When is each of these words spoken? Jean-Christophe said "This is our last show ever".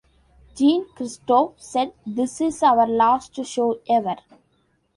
Jean-Christophe 0.55 1.61
said 1.61 1.93
"This 2.07 2.41
is 2.41 2.63
our 2.63 2.87
last 2.87 3.35
show 3.45 3.81
ever". 3.87 4.15